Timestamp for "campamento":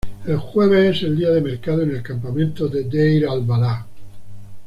2.01-2.67